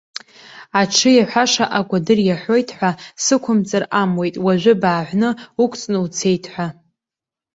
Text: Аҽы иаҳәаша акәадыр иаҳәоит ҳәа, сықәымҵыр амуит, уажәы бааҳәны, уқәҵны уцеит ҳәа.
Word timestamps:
Аҽы 0.81 1.09
иаҳәаша 1.13 1.65
акәадыр 1.79 2.19
иаҳәоит 2.23 2.69
ҳәа, 2.77 2.91
сықәымҵыр 3.23 3.83
амуит, 4.01 4.35
уажәы 4.45 4.73
бааҳәны, 4.81 5.29
уқәҵны 5.63 5.97
уцеит 6.05 6.43
ҳәа. 6.53 6.67